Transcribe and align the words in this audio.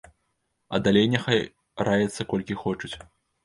А 0.77 0.79
далей 0.87 1.05
няхай 1.17 1.41
раяцца 1.91 2.29
колькі 2.35 2.61
хочуць. 2.67 2.95